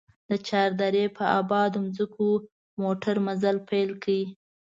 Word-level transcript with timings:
د 0.29 0.31
چار 0.47 0.69
درې 0.81 1.03
په 1.17 1.23
ابادو 1.39 1.81
ځمکو 1.97 2.29
موټر 2.81 3.15
مزل 3.27 3.57
پيل 3.69 3.89
کړ. 4.03 4.07